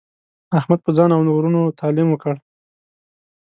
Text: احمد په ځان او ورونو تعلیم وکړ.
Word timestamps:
احمد 0.59 0.79
په 0.85 0.91
ځان 0.97 1.09
او 1.15 1.21
ورونو 1.37 1.61
تعلیم 1.79 2.07
وکړ. 2.11 2.35